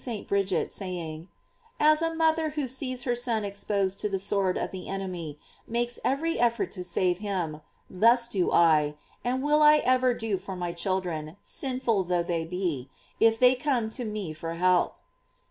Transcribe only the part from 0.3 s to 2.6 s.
revealed this to St. Bridget, saying: "As a mother